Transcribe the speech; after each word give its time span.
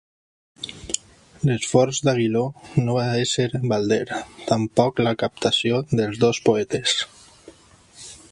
L'esforç 1.49 1.99
d'Aguiló 2.07 2.41
no 2.87 2.95
va 2.95 3.03
ésser 3.25 3.45
balder, 3.73 4.01
tampoc 4.49 5.03
la 5.09 5.15
captació 5.25 5.83
dels 6.01 6.23
dos 6.27 6.43
poetes. 6.49 6.97